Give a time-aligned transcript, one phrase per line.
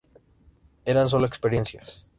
[0.83, 2.03] Eran solo experiencias.